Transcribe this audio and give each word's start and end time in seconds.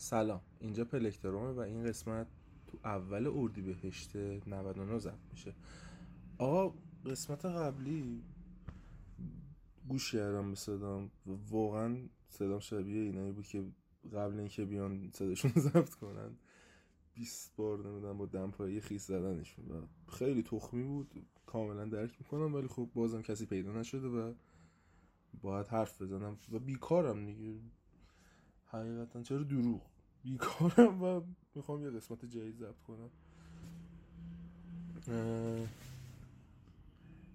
سلام. 0.00 0.40
اینجا 0.60 0.84
پلکترومه 0.84 1.52
و 1.52 1.60
این 1.60 1.84
قسمت 1.84 2.26
تو 2.66 2.78
اول 2.84 3.26
اردی 3.26 3.62
بهشت 3.62 4.16
99 4.16 4.98
ضبط 4.98 5.14
میشه. 5.32 5.54
آقا 6.38 6.74
قسمت 7.06 7.44
قبلی 7.44 8.22
گوش 9.88 10.12
کردم 10.12 10.50
به 10.50 10.56
صدام. 10.56 11.10
واقعا 11.50 12.08
صدام 12.28 12.60
شبیه 12.60 13.02
اینایی 13.02 13.32
بود 13.32 13.46
که 13.46 13.64
قبل 14.12 14.38
اینکه 14.38 14.64
بیان 14.64 15.10
صداشون 15.14 15.52
ضبط 15.56 15.94
کنن 15.94 16.36
20 17.14 17.56
بار 17.56 17.88
نمی‌دونم 17.88 18.18
با 18.18 18.26
دمپایی 18.26 18.80
خیس 18.80 19.06
زدنشون 19.06 19.68
و 19.68 19.82
خیلی 20.08 20.42
تخمی 20.42 20.82
بود. 20.82 21.26
کاملا 21.46 21.84
درک 21.84 22.16
می‌کنم 22.20 22.54
ولی 22.54 22.68
خب 22.68 22.90
بازم 22.94 23.22
کسی 23.22 23.46
پیدا 23.46 23.72
نشده 23.72 24.08
و 24.08 24.34
باید 25.42 25.66
حرف 25.66 26.02
بزنم. 26.02 26.38
و 26.52 26.58
بیکارم 26.58 27.26
دیگه. 27.26 27.60
حقیقتا 28.70 29.22
چرا 29.22 29.42
دروغ؟ 29.42 29.87
بیکارم 30.22 31.02
و 31.02 31.20
می‌خوام 31.54 31.82
یه 31.82 31.90
قسمت 31.90 32.24
جدید 32.24 32.56
ضبط 32.56 32.82
کنم. 32.82 33.10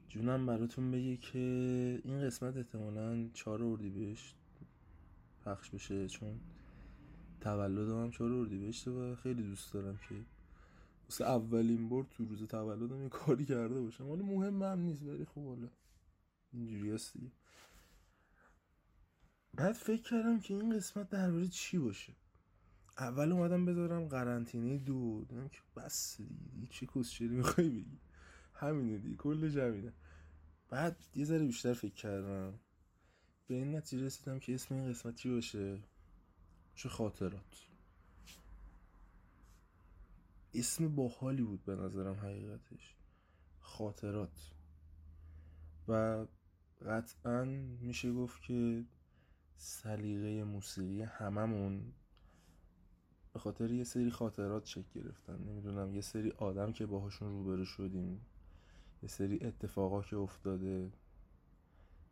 جونم 0.09 0.45
براتون 0.45 0.91
بگه 0.91 1.17
که 1.17 1.39
این 2.03 2.21
قسمت 2.21 2.57
احتمالا 2.57 3.29
چهار 3.33 3.63
اردیبهشت 3.63 4.35
پخش 5.45 5.69
بشه 5.69 6.07
چون 6.07 6.39
تولدم 7.41 8.03
هم 8.03 8.11
چهار 8.11 8.31
اردیبهشته 8.31 8.91
و 8.91 9.15
خیلی 9.15 9.43
دوست 9.43 9.73
دارم 9.73 9.97
که 9.97 10.15
واسه 11.03 11.25
اولین 11.25 11.89
بار 11.89 12.03
تو 12.03 12.25
روز 12.25 12.43
تولدم 12.43 13.03
یه 13.03 13.09
کاری 13.09 13.45
کرده 13.45 13.81
باشم. 13.81 14.09
ولی 14.09 14.23
مهم 14.23 14.63
هم 14.63 14.79
نیست 14.79 15.03
ولی 15.03 15.25
خب 15.25 15.47
حالا 15.47 15.69
اینجوری 16.53 16.91
هست 16.91 17.13
بعد 19.53 19.71
فکر 19.71 20.01
کردم 20.01 20.39
که 20.39 20.53
این 20.53 20.77
قسمت 20.77 21.09
درباره 21.09 21.47
چی 21.47 21.77
باشه؟ 21.77 22.13
اول 22.97 23.31
اومدم 23.31 23.65
بذارم 23.65 24.07
قرنطینه 24.07 24.77
دو 24.77 25.25
دیدم 25.29 25.47
که 25.47 25.59
بس 25.75 26.17
دیگه 26.17 26.67
چی 26.67 26.87
کسچری 26.95 27.27
می‌خوای 27.27 27.69
بگی؟ 27.69 27.99
همینه 28.53 28.97
دیگه 28.97 29.15
کل 29.15 29.49
جمعینه 29.49 29.93
بعد 30.69 31.03
یه 31.15 31.25
ذره 31.25 31.45
بیشتر 31.45 31.73
فکر 31.73 31.93
کردم. 31.93 32.59
به 33.47 33.55
این 33.55 33.75
نتیجه 33.75 34.05
رسیدم 34.05 34.39
که 34.39 34.53
اسم 34.53 34.75
این 34.75 34.89
قسمت 34.89 35.15
چی 35.15 35.29
باشه؟ 35.29 35.79
چه 36.75 36.89
خاطرات. 36.89 37.67
اسم 40.53 40.95
باحالی 40.95 41.43
بود 41.43 41.65
به 41.65 41.75
نظرم 41.75 42.15
حقیقتش. 42.15 42.95
خاطرات. 43.59 44.51
و 45.87 46.25
قطعا 46.85 47.45
میشه 47.81 48.11
گفت 48.11 48.41
که 48.41 48.85
سلیقه 49.57 50.43
موسیقی 50.43 51.01
هممون 51.01 51.93
به 53.33 53.39
خاطر 53.39 53.71
یه 53.71 53.83
سری 53.83 54.11
خاطرات 54.11 54.65
شکل 54.65 55.01
گرفتن. 55.01 55.39
نمی‌دونم 55.49 55.95
یه 55.95 56.01
سری 56.01 56.31
آدم 56.31 56.71
که 56.71 56.85
باهاشون 56.85 57.29
روبرو 57.29 57.65
شدیم 57.65 58.21
یه 59.03 59.09
سری 59.09 59.39
اتفاقا 59.41 60.01
که 60.01 60.17
افتاده. 60.17 60.91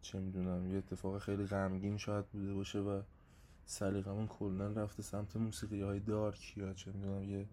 چه 0.01 0.19
می‌دونم 0.19 0.71
یه 0.71 0.77
اتفاق 0.77 1.17
خیلی 1.17 1.45
غمگین 1.45 1.97
شاید 1.97 2.25
بوده 2.25 2.53
باشه 2.53 2.79
و 2.79 3.01
سلیقمون 3.65 4.27
کلا 4.27 4.67
رفته 4.67 5.03
سمت 5.03 5.35
موسیقی 5.35 5.81
های 5.81 5.99
دارک 5.99 6.57
یا 6.57 6.73
چه 6.73 6.91
می‌دونم 6.91 7.23
یه 7.23 7.47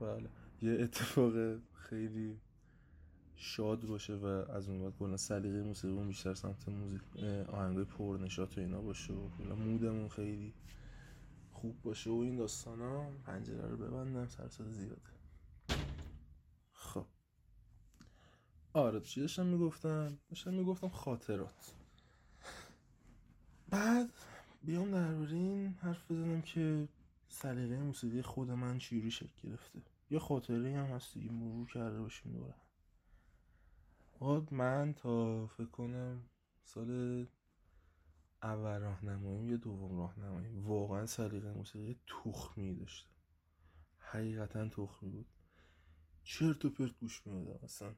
بله 0.00 0.28
یه 0.62 0.82
اتفاق 0.82 1.32
خیلی 1.74 2.38
شاد 3.36 3.86
باشه 3.86 4.14
و 4.14 4.26
از 4.26 4.68
اون 4.68 4.82
بعد 4.82 4.96
کلا 4.98 5.16
سلیقه 5.16 5.62
موسیقیمون 5.62 6.08
بیشتر 6.08 6.34
سمت 6.34 6.68
موزیک 6.68 7.00
آهنگای 7.48 7.84
پرنشات 7.84 8.58
و 8.58 8.60
اینا 8.60 8.80
باشه 8.80 9.12
و 9.12 9.54
مودمون 9.54 10.08
خیلی 10.08 10.52
خوب 11.62 11.82
باشه 11.82 12.10
و 12.10 12.14
این 12.14 12.36
داستان 12.36 12.80
ها 12.80 13.10
پنجره 13.26 13.68
رو 13.68 13.76
ببندم 13.76 14.26
سرسات 14.26 14.68
زیاده. 14.68 15.02
خب. 16.72 17.06
آره 18.72 19.00
چی 19.00 19.20
داشتم 19.20 19.46
می‌گفتم؟ 19.46 20.18
داشتم 20.28 20.54
می‌گفتم 20.54 20.88
خاطرات. 20.88 21.74
بعد 23.70 24.10
بیام 24.62 24.90
درباره 24.90 25.32
این 25.32 25.74
حرف 25.80 26.10
بزنم 26.10 26.42
که 26.42 26.88
سلیقه 27.28 27.78
موسیقی 27.78 28.22
خود 28.22 28.50
من 28.50 28.78
چیوری 28.78 29.10
شکل 29.10 29.48
گرفته. 29.48 29.82
یه 30.10 30.18
خاطره 30.18 30.76
هم 30.76 30.86
هست 30.86 31.14
دیگه 31.14 31.30
مرور 31.30 31.68
کرده 31.68 32.00
باشیم 32.00 32.32
دوره 32.32 32.54
من 34.50 34.94
تا 34.94 35.46
فکر 35.46 35.70
کنم 35.70 36.22
سال 36.64 37.26
اول 38.42 38.78
راهنماییم 38.78 39.48
یا 39.48 39.56
دوم 39.56 39.98
راهنماییم؟ 39.98 40.66
واقعا 40.66 41.06
سلیقه 41.06 41.52
موسیقی 41.52 42.00
تخمی 42.06 42.74
داشتم. 42.74 43.10
حقیقتا 43.98 44.68
تخمی 44.68 45.10
بود. 45.10 45.26
چرت 46.24 46.64
و 46.64 46.70
پرت 46.70 46.98
گوش 47.00 47.26
می‌دادم 47.26 47.64
اصلا. 47.64 47.94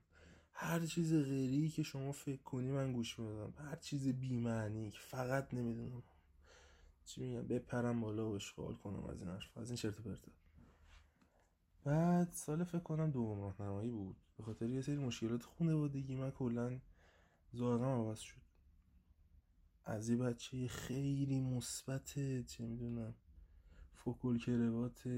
هر 0.53 0.87
چیز 0.87 1.15
غیری 1.15 1.69
که 1.69 1.83
شما 1.83 2.12
فکر 2.12 2.43
کنی 2.43 2.71
من 2.71 2.93
گوش 2.93 3.19
می‌دادم. 3.19 3.65
هر 3.65 3.77
چیز 3.77 4.09
بیمعنی 4.09 4.91
که 4.91 4.99
فقط 4.99 5.54
نمی‌دونم. 5.54 6.03
چی 7.04 7.21
میگم؟ 7.21 7.47
بپرم 7.47 8.00
بالا 8.00 8.31
و 8.31 8.34
اشغال 8.34 8.75
کنم 8.75 9.04
از 9.04 9.21
این 9.21 9.31
حرف. 9.31 9.59
از 9.59 9.71
این 9.71 9.77
چرت 9.77 10.00
و 10.00 10.03
پرت 10.03 10.25
بعد 11.84 12.33
سال 12.33 12.65
فکر 12.65 12.78
کنم 12.78 13.10
دوم 13.10 13.41
راهنمایی 13.41 13.91
بود. 13.91 14.16
به 14.37 14.44
خاطر 14.44 14.69
یه 14.69 14.81
سری 14.81 14.97
مشکلات 14.97 15.43
خانوادگی 15.43 16.16
من 16.16 16.31
کلا 16.31 16.81
ذائقم 17.56 17.84
عوض 17.84 18.19
شد. 18.19 18.44
از 19.84 20.09
یه 20.09 20.17
بچه 20.17 20.69
خیلی 20.69 21.41
مثبت 21.41 22.19
چه 22.47 22.65
می‌دونم 22.65 23.15
فوکل 23.95 24.39
کروات 24.39 25.09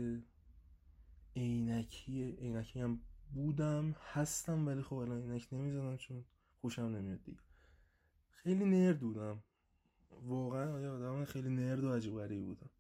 عینکی 1.37 2.31
عینکی 2.31 2.81
هم 2.81 3.01
بودم 3.35 3.97
هستم 4.13 4.67
ولی 4.67 4.83
خب 4.83 4.95
الان 4.95 5.23
عینک 5.23 5.49
نمی‌زنم 5.53 5.97
چون 5.97 6.25
خوشم 6.61 6.83
نمیاد 6.83 7.23
دیگه. 7.23 7.39
خیلی 8.31 8.65
نرد 8.65 9.01
بودم. 9.01 9.43
واقعا 10.11 10.75
آیا 10.75 10.95
آدم 10.95 11.25
خیلی 11.25 11.49
نرد 11.49 11.85
و 11.85 11.93
عجیب 11.93 12.15
غریبی 12.15 12.45
بودم. 12.45 12.71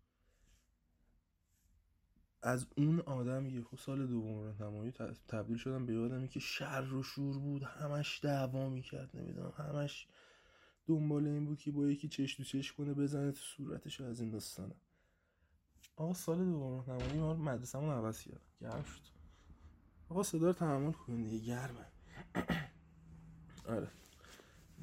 از 2.42 2.66
اون 2.76 3.00
آدم 3.00 3.46
یه 3.46 3.64
سال 3.78 4.06
دوم 4.06 4.40
راهنمایی 4.40 4.92
تبدیل 5.28 5.56
شدم 5.56 5.86
به 5.86 5.98
آدمی 5.98 6.28
که 6.28 6.40
شر 6.40 6.92
و 6.94 7.02
شور 7.02 7.38
بود 7.38 7.62
همش 7.62 8.20
دعوا 8.22 8.68
می‌کرد 8.68 9.16
نمی‌دونم 9.16 9.52
همش 9.56 10.08
دنبال 10.86 11.26
این 11.26 11.46
بود 11.46 11.58
که 11.58 11.72
با 11.72 11.86
یکی 11.86 12.08
چش 12.08 12.34
تو 12.34 12.44
چش 12.44 12.72
کنه 12.72 12.94
بزنه 12.94 13.32
تو 13.32 13.40
صورتش 13.40 14.00
از 14.00 14.20
این 14.20 14.30
داستانه 14.30 14.74
آقا 15.96 16.14
سال 16.14 16.44
دوم 16.44 16.72
راهنمایی 16.86 17.20
ما 17.20 17.34
مدرسه‌مون 17.34 17.90
عوض 17.90 18.22
کرد 18.22 18.40
گرم 18.60 18.82
شد. 18.82 19.00
آقا 20.08 20.22
صدا 20.22 20.46
رو 20.46 20.52
تحمل 20.52 20.92
کنید 20.92 21.30
دیگه 21.30 21.46
گرمه. 21.46 21.86
آره. 23.76 23.88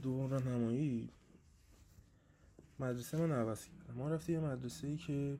دوم 0.01 0.29
راهنمایی 0.29 1.09
مدرسه 2.79 3.17
من 3.17 3.31
عوض 3.31 3.65
کرد 3.65 3.97
ما 3.97 4.09
رفتیم 4.09 4.35
یه 4.35 4.41
مدرسه 4.41 4.87
ای 4.87 4.97
که 4.97 5.39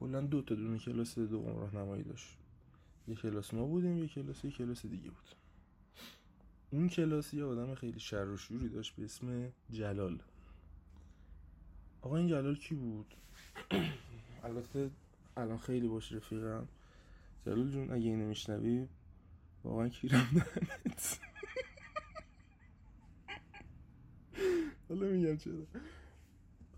کلا 0.00 0.20
دو 0.20 0.42
تا 0.42 0.54
دونه 0.54 0.78
کلاس 0.78 1.18
دوم 1.18 1.58
راهنمایی 1.58 2.02
داشت. 2.02 2.38
یه 3.08 3.14
کلاس 3.14 3.54
ما 3.54 3.66
بودیم 3.66 3.98
یه 3.98 4.08
کلاس 4.08 4.44
یه 4.44 4.50
کلاس 4.50 4.86
دیگه 4.86 5.10
بود. 5.10 5.45
اون 6.70 6.88
کلاس 6.88 7.34
یه 7.34 7.44
آدم 7.44 7.74
خیلی 7.74 8.00
شر 8.00 8.28
و 8.28 8.36
شوری 8.36 8.68
داشت 8.68 8.96
به 8.96 9.04
اسم 9.04 9.52
جلال. 9.70 10.18
آقا 12.02 12.16
این 12.16 12.28
جلال 12.28 12.56
کی 12.56 12.74
بود؟ 12.74 13.14
البته 14.44 14.90
الان 15.36 15.58
خیلی 15.58 15.88
باش 15.88 16.12
رفیقم. 16.12 16.68
جلال 17.46 17.70
جون 17.70 17.92
اگه 17.92 18.04
اینو 18.06 18.28
میشنوی 18.28 18.88
واقعا 19.64 19.88
کیرم 19.88 20.28
دهنت 20.34 21.20
حالا 24.88 25.06
میگم 25.06 25.36
چرا. 25.36 25.66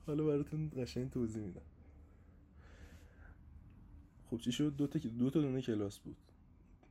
حالا 0.07 0.25
براتون 0.25 0.71
قشنگ 0.77 1.11
توضیح 1.11 1.43
میدم. 1.43 1.61
خب 4.31 4.39
چی 4.39 4.53
شد؟ 4.53 4.77
دو 4.77 4.87
تا 4.87 4.99
دو 4.99 5.31
تا 5.31 5.41
دونه 5.41 5.63
کلاس 5.63 5.99
بود. 5.99 6.17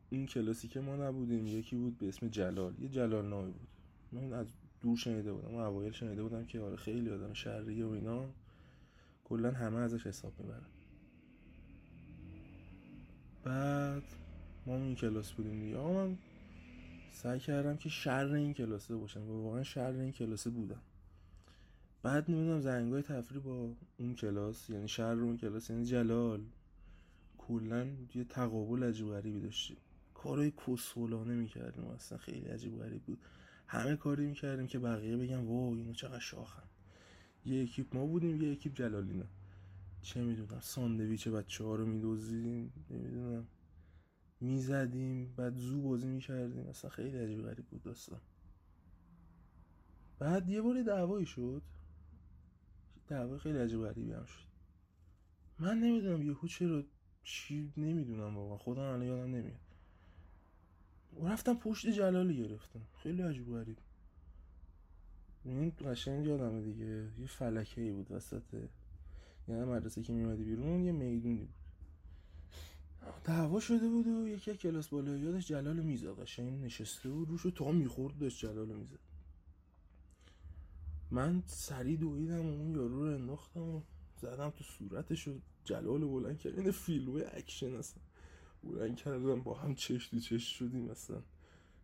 این 0.10 0.26
کلاسی 0.26 0.68
که 0.68 0.80
ما 0.80 0.96
نبودیم 0.96 1.48
یکی 1.48 1.76
بود 1.76 1.98
به 1.98 2.08
اسم 2.08 2.28
جلال. 2.28 2.74
یه 2.80 2.90
جلال 2.90 3.26
نامی 3.26 3.52
بود. 3.52 3.68
من 4.12 4.34
از 4.34 4.48
دور 4.82 4.98
شنیده 4.98 5.34
بودم 5.34 5.52
من 5.52 5.60
اوایل 5.60 5.92
شنیده 5.92 6.24
بودم 6.24 6.46
که 6.46 6.60
آره 6.60 6.76
خیلی 6.76 7.10
آدم 7.10 7.34
شهریه 7.34 7.86
و 7.86 7.90
اینا. 7.90 8.26
کلا 9.24 9.52
همه 9.52 9.78
ازش 9.78 10.08
حساب 10.08 10.34
می‌برن. 10.40 10.66
بعد 13.44 14.04
ما 14.66 14.76
این 14.76 14.96
کلاس 14.96 15.32
بودیم 15.32 15.60
دیگه. 15.60 15.78
آقا 15.78 15.94
من 15.94 16.18
سعی 17.12 17.40
کردم 17.40 17.78
که 17.78 17.90
شر 17.90 18.34
این 18.34 18.54
کلاسه 18.54 18.96
باشم 18.96 19.30
و 19.30 19.44
واقعا 19.44 19.64
شر 19.64 19.92
این 19.92 20.12
کلاسه 20.12 20.50
بودم. 20.50 20.82
بعد 22.04 22.32
نمی‌دونم 22.32 22.62
زنگای 22.62 23.02
تفریح 23.02 23.42
با 23.42 23.70
اون 23.98 24.16
کلاس 24.16 24.70
یعنی 24.70 24.88
شر 24.88 25.14
اون 25.14 25.38
کلاس 25.38 25.70
یعنی 25.70 25.86
جلال 25.86 26.42
کلا 27.38 27.88
یه 28.16 28.24
تقابل 28.24 28.84
عجیب 28.84 29.08
غریبی 29.08 29.40
داشتیم. 29.40 29.78
کارهای 30.24 30.52
کسولانه 30.68 31.36
می‌کردیم 31.36 31.86
اصلا 31.86 32.18
خیلی 32.18 32.46
عجیب 32.46 32.78
غریب 32.78 33.04
بود. 33.04 33.20
همه 33.68 33.96
کاری 33.96 34.26
می‌کردیم 34.26 34.68
که 34.68 34.80
بقیه 34.80 35.18
بگن 35.18 35.38
واو 35.38 35.76
اینو 35.76 35.94
چقدر 35.94 36.20
شاخن. 36.20 36.64
یه 37.46 37.64
اکیپ 37.64 37.96
ما 37.96 38.06
بودیم 38.06 38.42
یه 38.42 38.52
اکیپ 38.52 38.74
جلالینا. 38.74 39.26
چه 40.02 40.22
می‌دونم 40.24 40.60
ساندویچ 40.60 41.28
بچه 41.28 41.64
ها 41.64 41.76
رو 41.76 41.86
میدوزیدیم 41.86 42.74
نمی‌دونم. 42.90 43.48
می‌زدیم 44.42 45.34
بعد 45.36 45.56
زو 45.56 45.82
بازی 45.82 46.08
می‌کردیم. 46.08 46.68
اصلا 46.68 46.90
خیلی 46.90 47.18
عجیب 47.18 47.42
غریب 47.42 47.66
بود 47.66 47.84
داستان. 47.84 48.22
بعد 50.20 50.50
یه 50.50 50.62
باری 50.62 50.84
دعوایی 50.84 51.26
شد. 51.26 51.62
دعوای 53.08 53.40
خیلی 53.40 53.58
عجیب 53.58 53.82
غریبی 53.82 54.12
هم 54.12 54.26
شد. 54.26 54.48
من 55.60 55.80
نمی‌دونم 55.80 56.22
یهو 56.22 56.48
چرا 56.48 56.84
چی 57.24 57.74
نمی‌دونم 57.78 58.38
واقعا. 58.38 58.58
خودم 58.58 58.82
الان 58.82 59.02
یادم 59.02 59.36
نمیاد. 59.36 59.67
رفتم 61.24 61.54
پشت 61.54 61.88
جلالی 61.88 62.38
گرفتم. 62.38 62.82
خیلی 63.04 63.22
عجیب 63.22 63.50
غریب. 63.50 63.78
این 65.46 65.72
قشنگ 65.86 66.26
یادمه 66.26 66.62
دیگه. 66.62 67.10
یه 67.20 67.28
فلکه 67.28 67.82
ای 67.82 67.92
بود 67.92 68.12
وسط. 68.12 68.42
یعنی 69.48 69.64
مدرسه 69.64 70.02
که 70.02 70.14
میمدی 70.14 70.44
بیرون 70.44 70.84
یه 70.84 70.92
میدونی 70.92 71.36
بود. 71.36 71.50
دعوا 73.24 73.60
شده 73.60 73.90
بود 73.90 74.08
و 74.08 74.28
یکی 74.28 74.58
کلاس 74.58 74.88
بالا 74.88 75.18
داشت 75.18 75.48
جلال 75.48 75.80
می‌زد 75.80 76.08
قشنگ 76.08 76.64
نشسته 76.66 77.10
بود 77.10 77.30
روشو 77.30 77.52
تا 77.52 77.72
می‌خورد 77.72 78.18
داشت 78.18 78.40
جلال 78.40 78.68
می‌زد. 78.68 79.00
من 81.12 81.44
سریع 81.46 81.98
دویدم 81.98 82.46
و 82.46 82.50
اون 82.50 82.72
یارو 82.72 83.06
رو 83.06 83.14
انداختم 83.14 83.62
و 83.62 83.82
زدم 84.22 84.50
تو 84.50 84.64
صورتش 84.64 85.28
و 85.28 85.40
جلال 85.64 86.06
بلند 86.06 86.40
کردم 86.40 86.62
این 86.62 86.72
فیلمه 86.72 87.24
اکشن 87.34 87.76
اصلا 87.76 88.04
بلند 88.68 88.96
کردم 88.96 89.42
با 89.42 89.54
هم 89.54 89.76
چش 89.76 90.08
تو 90.08 90.20
چش 90.20 90.58
شدیم 90.58 90.90
اصلا 90.90 91.22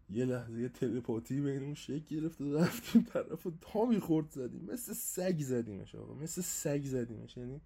یه 0.10 0.26
لحظه 0.26 0.62
یه 0.62 0.70
تلپاتی 0.70 1.42
بینمون 1.42 1.74
شکل 1.74 2.16
گرفت 2.16 2.42
و 2.42 2.58
رفتیم 2.58 3.02
طرف 3.02 3.48
و 3.48 3.52
تا 3.62 3.86
می‌خورد 3.86 4.30
زدیم. 4.30 4.66
مثل 4.72 4.94
سگ 4.94 5.40
زدیمش 5.40 5.96
آقا 5.96 6.14
مثل 6.14 6.42
سگ 6.42 6.82
زدیمش. 6.84 7.38
یعنی 7.38 7.62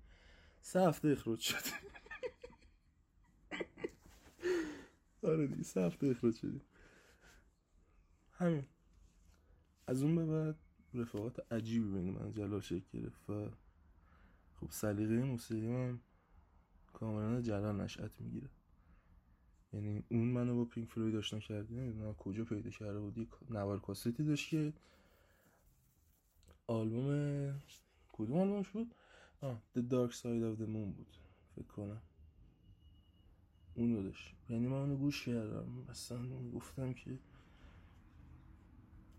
سه 0.61 0.87
هفته 0.87 1.07
اخراج 1.07 1.39
شد 1.39 1.63
آره 5.23 5.47
دیگه 5.47 5.63
سه 5.63 5.81
هفته 5.81 6.07
اخراج 6.07 6.35
شدیم. 6.35 6.61
همین. 8.31 8.65
از 9.87 10.03
اون 10.03 10.15
به 10.15 10.25
بعد 10.25 10.55
رفاقات 10.93 11.53
عجیبی 11.53 11.91
بین 11.91 12.09
من 12.09 12.31
جلال 12.33 12.61
شکل 12.61 12.99
گرفت 12.99 13.29
و 13.29 13.49
خب 14.59 14.71
سلیقه 14.71 15.23
موسیقی 15.23 15.67
من 15.67 15.99
کاملا 16.93 17.41
جلال 17.41 17.75
نشأت 17.75 18.11
می‌گیره. 18.21 18.49
یعنی 19.73 20.03
اون 20.09 20.27
منو 20.27 20.55
با 20.55 20.65
پینک 20.65 20.89
فلوید 20.89 21.15
آشنا 21.15 21.39
کردی 21.39 21.75
نمی‌دونم 21.75 22.13
کجا 22.13 22.43
پیدا 22.43 22.69
کرده 22.69 22.99
بودی 22.99 23.27
نوار 23.49 23.79
کاستی 23.79 24.23
داشت 24.23 24.49
که 24.49 24.73
آلبوم 26.67 27.61
کدوم 28.11 28.37
آلبومش 28.37 28.69
بود؟ 28.69 28.95
آه 29.41 29.61
The 29.75 29.81
Dark 29.81 30.13
Side 30.13 30.43
of 30.43 30.59
the 30.59 30.67
Moon 30.67 30.91
بود 30.95 31.17
فکر 31.55 31.67
کنم. 31.67 32.01
اون 33.75 34.03
داشت. 34.03 34.35
یعنی 34.49 34.67
من 34.67 34.77
اونو 34.77 34.95
گوش 34.95 35.25
کردم 35.25 35.85
اصلا 35.89 36.49
گفتم 36.53 36.93
که 36.93 37.19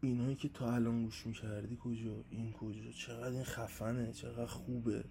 اینایی 0.01 0.37
که 0.37 0.49
تا 0.49 0.75
الان 0.75 1.05
گوش 1.05 1.27
می‌کردی 1.27 1.79
کجا؟ 1.81 2.25
این 2.31 2.53
کجا؟ 2.53 2.91
چقدر 2.91 3.33
این 3.33 3.45
خفنه 3.45 4.13
چقدر 4.13 4.47
خوبه. 4.47 5.05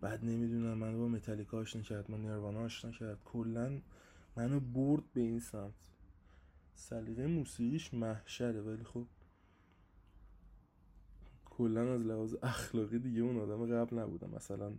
بعد 0.00 0.24
نمی‌دونم 0.24 0.78
منو 0.78 0.98
با 0.98 1.08
متالیکا 1.08 1.58
آشنا 1.58 1.82
کرد 1.82 2.10
من 2.10 2.20
نیروانا 2.20 2.60
آشنا 2.60 2.90
کرد. 2.90 3.18
کلا 3.24 3.80
منو 4.38 4.60
برد 4.60 5.12
به 5.12 5.20
این 5.20 5.40
سمت. 5.40 5.74
سلیقه 6.74 7.26
موسیقیش 7.26 7.94
محشره 7.94 8.60
ولی 8.60 8.84
خب 8.84 9.06
کلا 11.44 11.94
از 11.94 12.02
لحاظ 12.02 12.34
اخلاقی 12.42 12.98
دیگه 12.98 13.20
اون 13.20 13.38
آدم 13.40 13.66
قبل 13.66 13.98
نبودم. 13.98 14.30
مثلا 14.30 14.72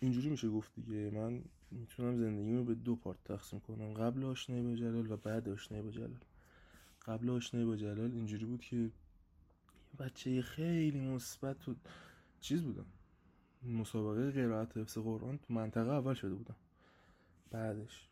اینجوری 0.00 0.30
میشه 0.30 0.48
گفت 0.48 0.74
دیگه 0.74 1.10
من 1.10 1.44
می‌تونم 1.70 2.16
زندگیمو 2.16 2.64
به 2.64 2.74
دو 2.74 2.96
پارت 2.96 3.24
تقسیم 3.24 3.60
کنم. 3.60 3.94
قبل 3.94 4.24
آشنایی 4.24 4.62
با 4.62 4.74
جلال 4.74 5.10
و 5.10 5.16
بعد 5.16 5.48
آشنایی 5.48 5.84
با 5.84 5.90
جلال. 5.90 6.24
قبل 7.06 7.30
آشنایی 7.30 7.66
با 7.66 7.76
جلال 7.76 8.12
اینجوری 8.12 8.44
بود 8.44 8.60
که 8.60 8.90
بچه 9.98 10.42
خیلی 10.42 11.00
مثبت 11.00 11.58
تو 11.58 11.74
چیز 12.40 12.62
بودم. 12.62 12.86
مسابقه 13.62 14.30
قرائت 14.30 14.76
حفظ 14.76 14.98
قرآن 14.98 15.38
تو 15.38 15.54
منطقه 15.54 15.90
اول 15.90 16.14
شده 16.14 16.34
بودم. 16.34 16.56
بعدش. 17.52 18.08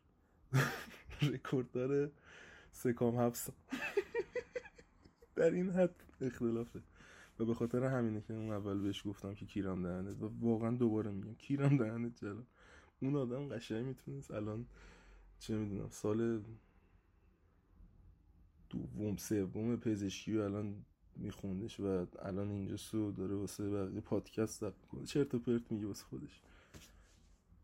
رکورددار 1.33 2.11
سکام 2.73 3.17
حفظ 3.17 3.51
در 5.37 5.51
این 5.51 5.71
حد 5.71 5.95
اختلافه. 6.21 6.81
و 7.39 7.45
به 7.45 7.55
خاطر 7.55 7.85
همینه 7.85 8.21
که 8.21 8.35
اون 8.35 8.51
اول 8.51 8.81
بهش 8.81 9.07
گفتم 9.07 9.35
که 9.35 9.47
کیرم 9.47 9.83
دهنت. 9.83 10.23
و 10.23 10.31
واقعا 10.41 10.71
دوباره 10.71 11.11
میگم 11.11 11.35
کیرم 11.35 11.77
دهنت 11.77 12.17
جلال. 12.17 12.45
اون 13.01 13.17
آدم 13.17 13.49
قشنگ 13.49 13.87
می‌تونست 13.87 14.31
الان 14.31 14.67
چه 15.39 15.57
می‌دونم 15.57 15.89
سال 15.91 16.43
دوم 18.71 19.17
سوم 19.17 19.77
پزشکی 19.77 20.37
و 20.37 20.41
الان 20.41 20.85
میخوندش 21.17 21.81
و 21.81 22.07
الان 22.23 22.51
اینجا 22.51 22.77
سو 22.77 23.13
داره 23.13 23.35
واسه 23.35 23.71
بقیه 23.71 24.01
پادکست 24.01 24.61
ضبط 24.61 24.75
می‌کنه. 24.83 25.07
چرت 25.07 25.35
و 25.35 25.39
پرت 25.39 25.73
میگه 25.73 25.87
واسه 25.87 26.05
خودش. 26.05 26.41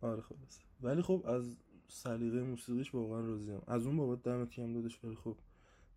آره 0.00 0.20
خلاص 0.20 0.60
ولی 0.82 1.02
خب 1.02 1.22
از 1.26 1.56
سلیقه 1.88 2.42
موسیقیش 2.42 2.94
واقعا 2.94 3.20
راضیم. 3.20 3.62
از 3.66 3.86
اون 3.86 3.96
بابت 3.96 4.22
دمت 4.22 4.58
هم 4.58 4.72
دادش 4.72 5.04
ولی 5.04 5.14
خب 5.14 5.36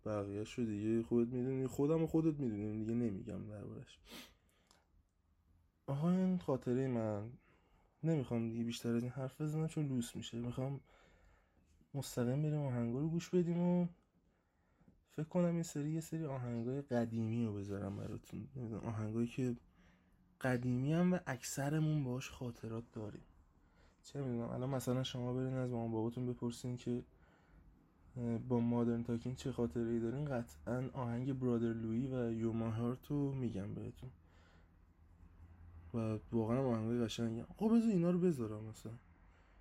بقیه 0.06 0.44
شو 0.44 0.62
دیگه 0.62 1.02
خودت 1.02 1.32
می‌دونی. 1.32 1.66
خودم 1.66 2.02
و 2.02 2.06
خودت 2.06 2.40
می‌دونیم 2.40 2.78
دیگه 2.78 2.94
نمیگم 2.94 3.46
دربارش. 3.46 3.98
آها 5.86 6.10
این 6.10 6.38
خاطره 6.38 6.88
من. 6.88 7.30
نمی‌خوام 8.04 8.50
دیگه 8.50 8.64
بیشتر 8.64 8.94
از 8.94 9.02
این 9.02 9.12
حرف 9.12 9.40
بزنم 9.40 9.68
چون 9.68 9.88
لوس 9.88 10.16
میشه. 10.16 10.38
می‌خوام 10.38 10.80
مستقیم 11.94 12.42
بریم 12.42 12.60
آهنگا 12.60 12.98
رو 13.00 13.08
گوش 13.08 13.30
بدیم 13.30 13.60
و 13.60 13.86
فکر 15.10 15.28
کنم 15.28 15.54
این 15.54 15.62
سری 15.62 15.90
یه 15.90 16.00
سری 16.00 16.24
آهنگای 16.24 16.82
قدیمی 16.82 17.46
رو 17.46 17.54
بذارم 17.54 17.96
براتون. 17.96 18.48
آهنگایی 18.84 19.26
که 19.26 19.56
قدیمی 20.40 20.92
هم 20.92 21.12
و 21.12 21.18
اکثرمون 21.26 22.04
باش 22.04 22.30
خاطرات 22.30 22.84
داریم. 22.92 23.22
چه 24.02 24.20
می‌دونم 24.20 24.50
الان 24.50 24.70
مثلا 24.70 25.02
شما 25.02 25.32
برین 25.32 25.54
از 25.54 25.70
مامان 25.70 25.90
باباتون 25.92 26.26
بپرسین 26.26 26.76
که 26.76 27.02
با 28.48 28.60
مادرن 28.60 29.02
تاکینگ 29.02 29.36
چه 29.36 29.52
خاطره 29.52 29.90
ای 29.90 30.00
دارین 30.00 30.24
قطعا 30.24 30.90
آهنگ 30.92 31.38
برادر 31.38 31.72
لوی 31.72 32.06
و 32.06 32.32
یوما 32.32 32.70
هارت 32.70 33.06
رو 33.06 33.32
میگم 33.32 33.74
بهتون. 33.74 34.10
و 35.94 36.18
واقعا 36.32 36.66
آهنگای 36.66 37.04
قشنگی 37.04 37.42
خب 37.42 37.66
بذار 37.66 37.90
اینا 37.90 38.10
رو 38.10 38.18
بذارم 38.18 38.64
مثلا. 38.64 38.92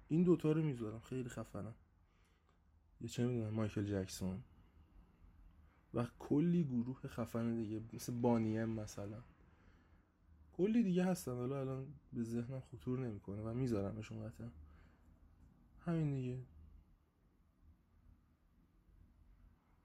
این 0.07 0.23
دوتا 0.23 0.51
رو 0.51 0.63
می‌ذارم. 0.63 0.99
خیلی 0.99 1.29
خفنم. 1.29 1.75
یه 3.01 3.07
چه 3.07 3.27
می‌دونم 3.27 3.53
مایکل 3.53 3.83
جکسون. 3.83 4.43
و 5.93 6.07
کلی 6.19 6.63
گروه 6.63 7.07
خفن 7.07 7.55
دیگه. 7.55 7.81
مثل 7.93 8.13
بانیم 8.13 8.69
مثلا. 8.69 9.17
کلی 10.59 10.83
دیگه 10.83 11.05
هستن 11.05 11.31
حالا 11.31 11.59
الان 11.59 11.93
به 12.13 12.23
ذهنم 12.23 12.59
خطور 12.59 12.99
نمی‌کنه 12.99 13.41
و 13.41 13.53
میذارمشون 13.53 14.27
قطعا 14.27 14.51
همین 15.79 16.11
دیگه. 16.11 16.39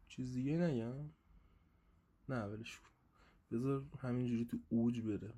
چیز 0.08 0.34
دیگه 0.34 0.58
نگم؟ 0.58 1.10
نه 2.28 2.44
ولش 2.44 2.80
بذار 3.52 3.84
همینجوری 3.98 4.44
تو 4.44 4.58
اوج 4.68 5.00
بره. 5.00 5.32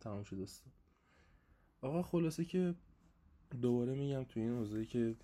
تمام 0.00 0.24
شد 0.24 0.42
دستم 0.42 0.70
آقا 1.80 2.02
خلاصه 2.02 2.44
که 2.44 2.74
دوباره 3.60 3.94
میگم 3.94 4.24
تو 4.24 4.40
این 4.40 4.50
حوزه 4.50 4.84
که 4.84 5.16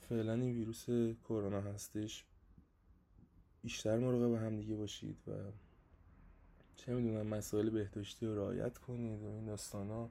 فعلا 0.00 0.32
این 0.32 0.54
ویروس 0.54 0.84
کرونا 1.24 1.60
هستش 1.60 2.24
بیشتر 3.62 3.98
مراقب 3.98 4.34
هم 4.34 4.56
دیگه 4.56 4.74
باشید 4.76 5.28
و 5.28 5.52
چه 6.76 6.94
می‌دونم 6.94 7.26
مسائل 7.26 7.70
بهداشتی 7.70 8.26
رو 8.26 8.36
رعایت 8.36 8.78
کنید 8.78 9.22
و 9.22 9.26
این 9.26 9.46
داستانا. 9.46 10.08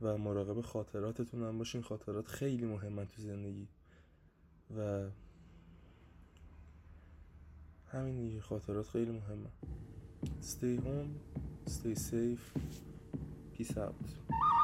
و 0.00 0.18
مراقب 0.18 0.60
خاطراتتون 0.60 1.42
هم 1.42 1.58
باشین. 1.58 1.82
خاطرات 1.82 2.28
خیلی 2.28 2.66
مهمن 2.66 3.06
تو 3.06 3.22
زندگی. 3.22 3.68
و 4.76 5.08
همین 7.92 8.20
دیگه. 8.20 8.40
خاطرات 8.40 8.88
خیلی 8.88 9.10
مهمه 9.10 9.50
stay 10.42 10.80
home 10.84 11.70
stay 11.70 11.98
safe. 11.98 12.58
Peace 13.54 13.76
out. 13.76 14.63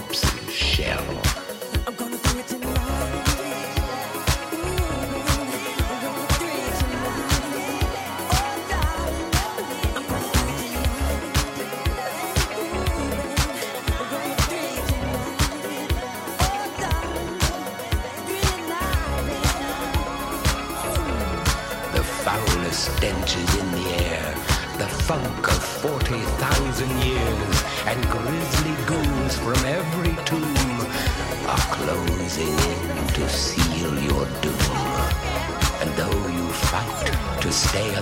helps 0.00 0.22
you 0.34 0.50
share 0.50 1.19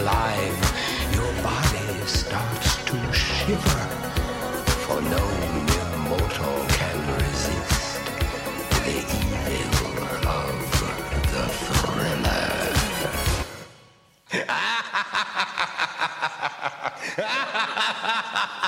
alive, 0.00 0.58
your 1.12 1.32
body 1.42 1.88
starts 2.06 2.76
to 2.84 2.96
shiver. 3.12 3.84
For 4.84 5.00
no 5.02 5.24
mere 5.68 5.92
mortal 6.08 6.58
can 6.78 6.98
resist 7.18 8.00
the 8.86 8.98
evil 9.56 9.96
of 10.40 10.56
the 11.32 11.46
thriller. 11.64 12.48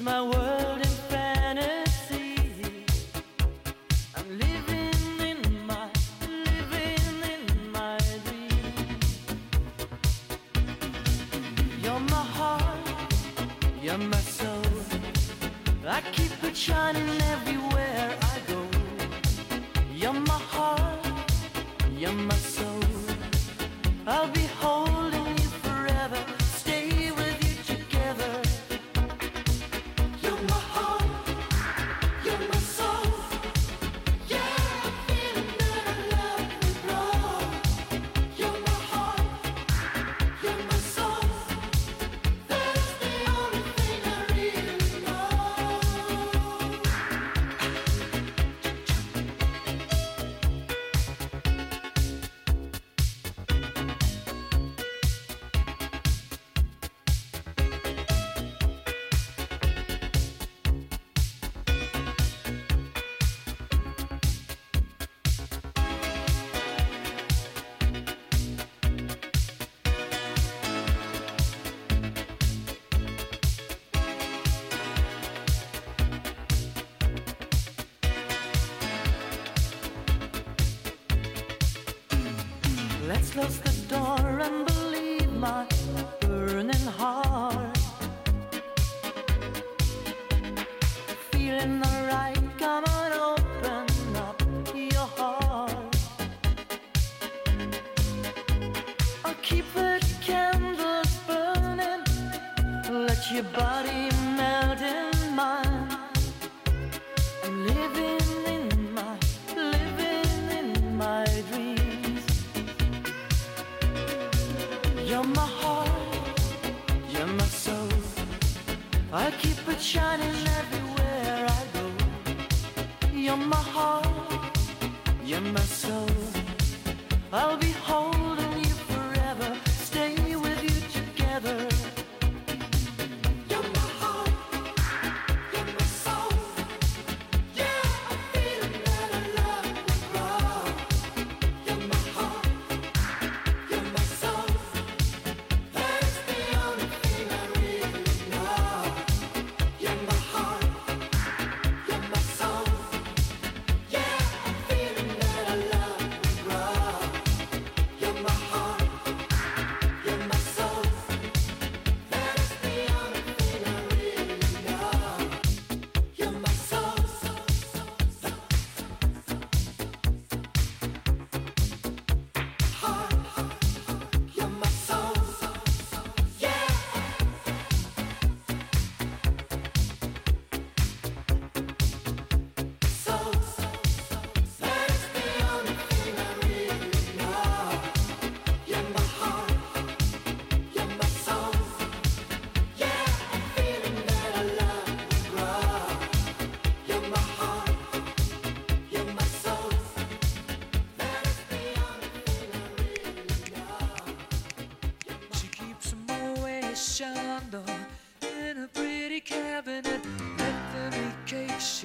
my 0.02 0.20
world. 0.20 0.41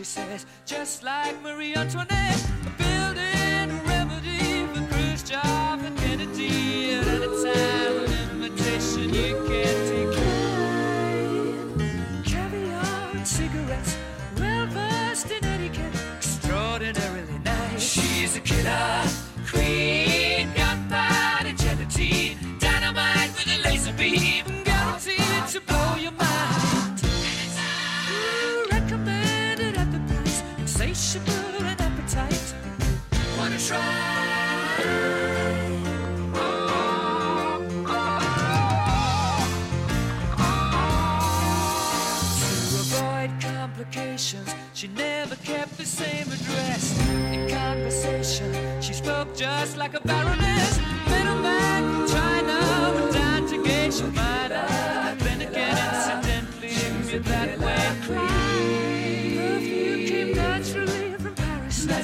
faces, 0.07 0.45
just 0.65 1.03
like 1.03 1.41
Marie 1.41 1.75
Antoinette, 1.75 2.45
building 2.77 3.71
a 3.71 3.81
remedy 3.85 4.65
for 4.73 4.81
Khrushchev. 4.93 5.66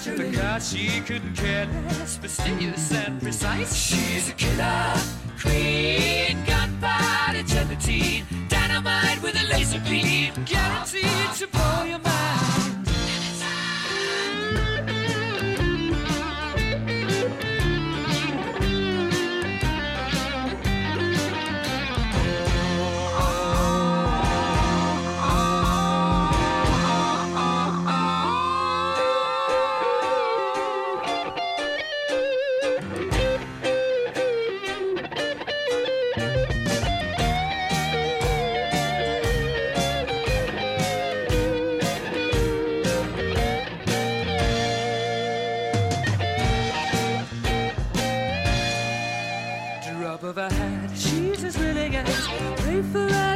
naturally. 0.06 0.32
Forgot 0.32 0.64
she 0.64 1.02
could 1.02 1.36
care 1.36 1.66
less, 1.66 2.18
fastidious 2.18 2.92
and 2.92 3.22
precise. 3.22 3.76
She's 3.76 4.30
a 4.30 4.34
killer 4.34 4.94
queen, 5.40 6.38
gunpowder 6.46 7.44
gelatine, 7.44 8.26
dynamite 8.48 9.22
with 9.22 9.36
a 9.36 9.48
laser 9.50 9.80
beam, 9.82 10.34
guaranteed 10.46 11.34
to 11.38 11.48
blow 11.48 11.84
your 11.84 12.00
mind. 12.00 12.73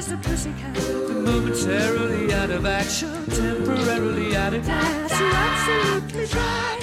as 0.07 0.13
a 0.13 0.17
pussycat. 0.17 0.75
Momentarily 1.09 2.33
out 2.33 2.49
of 2.49 2.65
action, 2.65 3.25
temporarily 3.27 4.35
out 4.35 4.53
of 4.53 4.63
class. 4.63 5.19
You're 5.19 5.33
absolutely 5.33 6.25
right. 6.39 6.76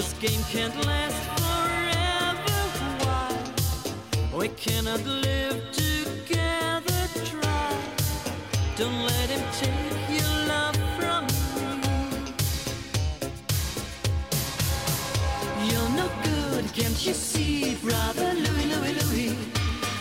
This 0.00 0.14
game 0.14 0.42
can't 0.44 0.74
last 0.86 1.22
forever. 1.40 2.58
Why? 3.04 3.28
We 4.34 4.48
cannot 4.48 5.04
live 5.04 5.60
together. 5.72 7.00
Try. 7.30 7.72
Don't 8.78 9.02
let 9.12 9.28
him 9.34 9.44
take 9.62 10.00
your 10.18 10.34
love 10.52 10.76
from 10.96 11.22
me. 11.82 11.98
You're 15.68 15.92
no 16.00 16.08
good, 16.24 16.64
can't 16.72 17.00
you 17.06 17.12
see, 17.12 17.74
brother 17.82 18.32
Louis, 18.44 18.66
Louis, 18.72 18.94
Louis? 19.02 19.36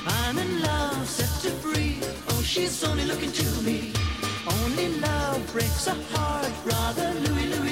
I'm 0.08 0.38
in 0.38 0.62
love, 0.62 1.10
set 1.10 1.32
to 1.44 1.52
free. 1.64 2.00
Oh, 2.30 2.42
she's 2.42 2.86
only 2.86 3.04
looking 3.04 3.34
to 3.34 3.48
me. 3.68 3.92
Only 4.62 4.88
love 5.00 5.42
breaks 5.52 5.88
a 5.88 5.96
heart, 6.14 6.54
brother 6.64 7.10
Louis, 7.26 7.48
Louis, 7.54 7.69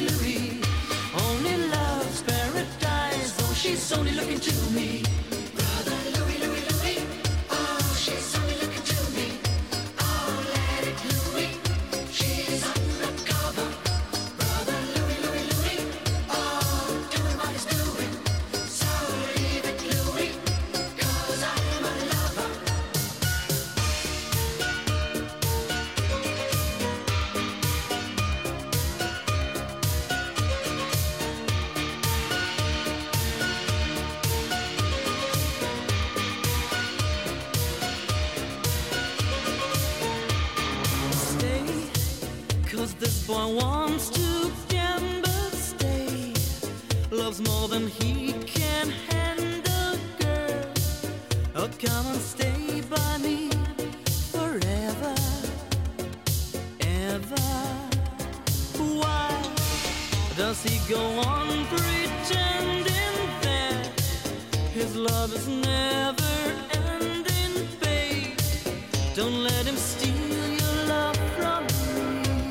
only 3.98 4.12
looking 4.12 4.40
to 4.40 4.52
me. 4.72 5.27
Does 60.48 60.64
he 60.64 60.94
go 60.94 61.02
on 61.20 61.66
pretending 61.66 63.18
that 63.42 63.86
his 64.72 64.96
love 64.96 65.34
is 65.34 65.46
never 65.46 66.36
ending, 66.72 67.68
babe? 67.82 68.40
Don't 69.14 69.44
let 69.44 69.66
him 69.66 69.76
steal 69.76 70.48
your 70.62 70.78
love 70.88 71.18
from 71.36 71.64
me. 71.66 72.48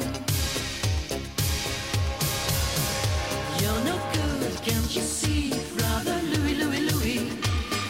You're 3.60 3.82
no 3.90 3.96
good, 4.12 4.54
can't 4.66 4.94
you 4.94 5.00
see, 5.00 5.54
brother 5.78 6.20
Louis, 6.32 6.54
Louis, 6.62 6.82
Louis? 6.90 7.32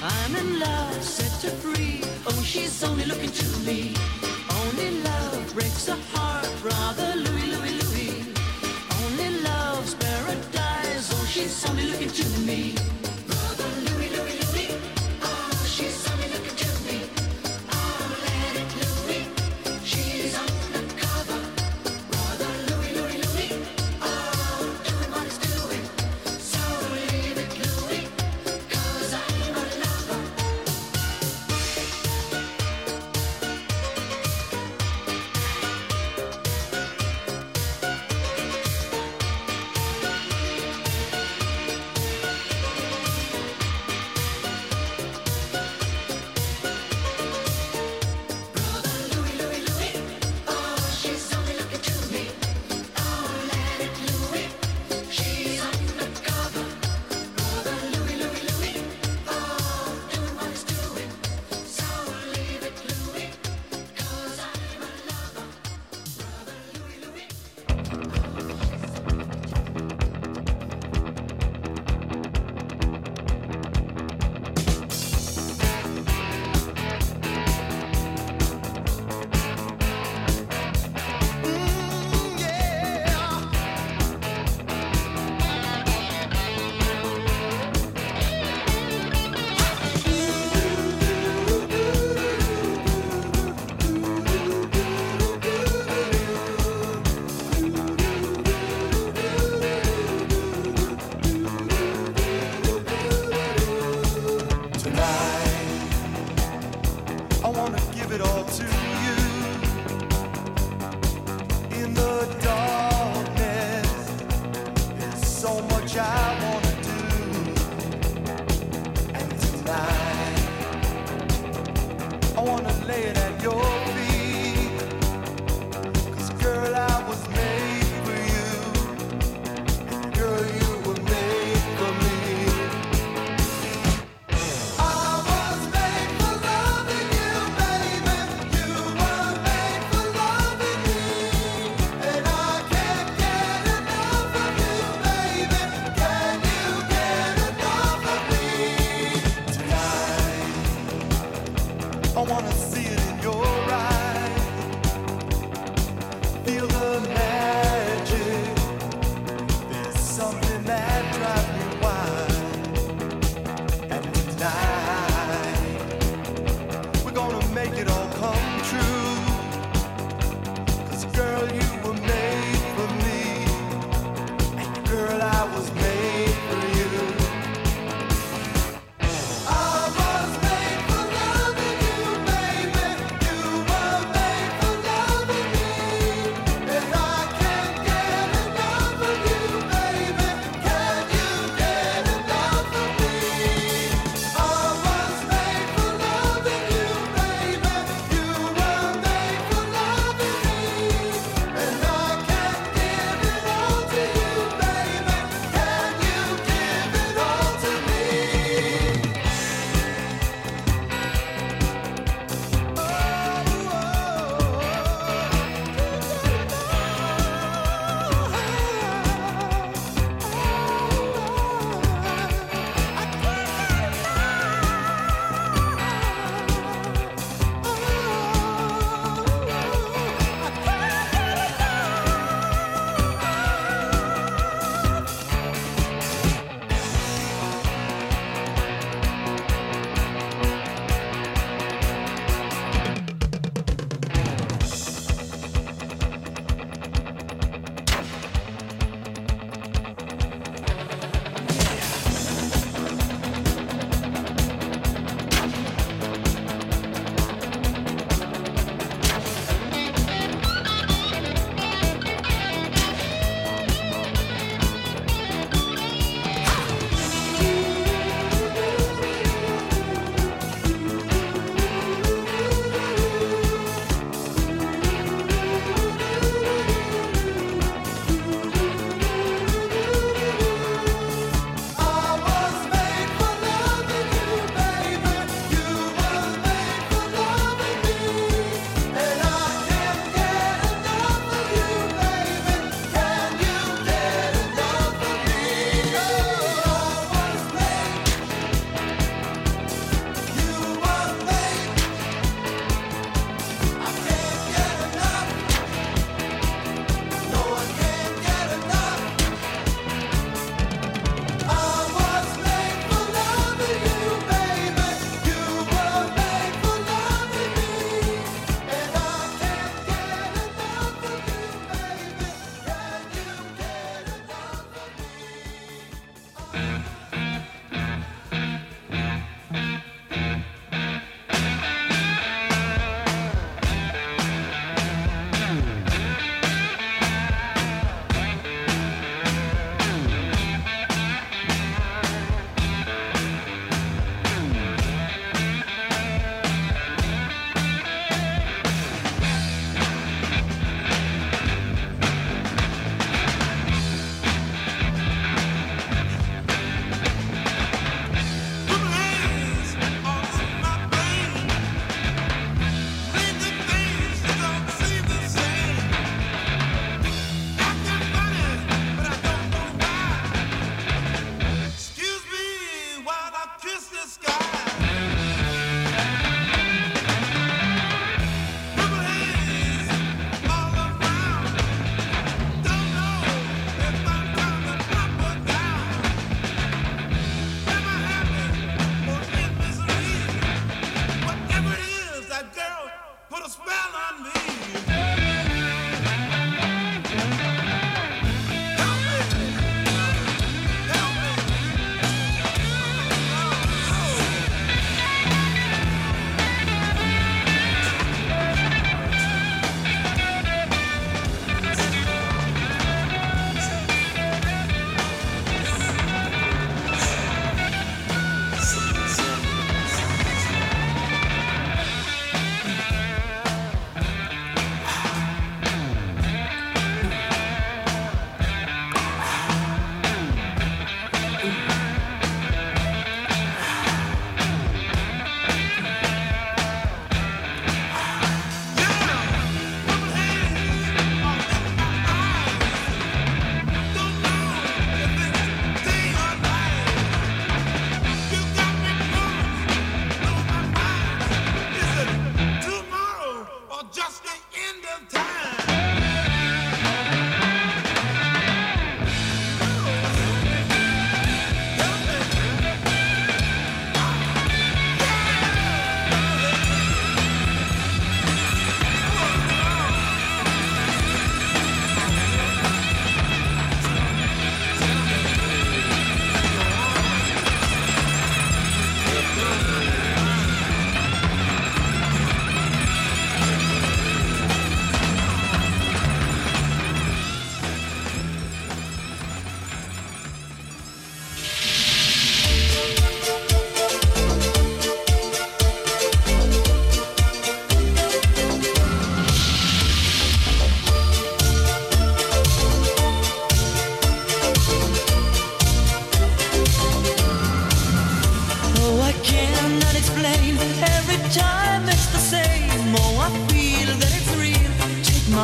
I'm 0.05 0.37
in 0.37 0.61
love, 0.61 1.03
set 1.03 1.43
her 1.43 1.57
free. 1.65 2.01
Oh, 2.29 2.43
she's 2.45 2.85
only 2.85 3.07
looking 3.07 3.33
to 3.33 3.49
me. 3.67 3.93
Me. 12.47 12.86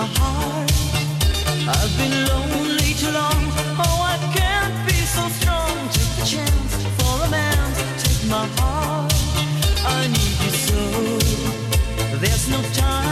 my 0.03 0.09
heart. 0.19 0.73
I've 1.77 1.97
been 1.97 2.15
lonely 2.31 2.93
too 3.01 3.13
long. 3.21 3.41
Oh, 3.85 3.99
I 4.15 4.17
can't 4.37 4.77
be 4.87 4.99
so 5.17 5.23
strong. 5.39 5.75
Take 5.95 6.15
a 6.19 6.27
chance 6.33 6.75
for. 6.97 7.19
Take 8.03 8.23
my 8.29 8.47
heart. 8.59 9.13
I 9.87 10.09
need 10.15 10.37
you 10.45 10.53
so. 10.67 10.83
There's 12.19 12.49
no 12.49 12.61
time. 12.73 13.12